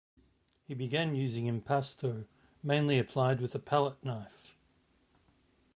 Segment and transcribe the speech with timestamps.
[0.65, 2.25] He began using impasto,
[2.63, 4.55] mainly applied with a palette knife.